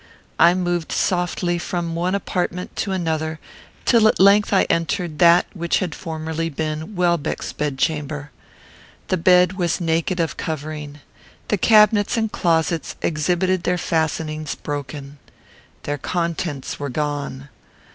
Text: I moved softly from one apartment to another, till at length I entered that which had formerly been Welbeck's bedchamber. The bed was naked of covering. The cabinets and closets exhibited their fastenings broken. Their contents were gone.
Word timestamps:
I 0.39 0.55
moved 0.55 0.91
softly 0.91 1.59
from 1.59 1.93
one 1.93 2.15
apartment 2.15 2.75
to 2.77 2.91
another, 2.91 3.39
till 3.85 4.07
at 4.07 4.19
length 4.19 4.51
I 4.51 4.63
entered 4.63 5.19
that 5.19 5.45
which 5.53 5.77
had 5.77 5.93
formerly 5.93 6.49
been 6.49 6.95
Welbeck's 6.95 7.53
bedchamber. 7.53 8.31
The 9.09 9.17
bed 9.17 9.57
was 9.59 9.79
naked 9.79 10.19
of 10.19 10.37
covering. 10.37 11.01
The 11.49 11.57
cabinets 11.59 12.17
and 12.17 12.31
closets 12.31 12.95
exhibited 13.03 13.61
their 13.61 13.77
fastenings 13.77 14.55
broken. 14.55 15.19
Their 15.83 15.99
contents 15.99 16.79
were 16.79 16.89
gone. 16.89 17.49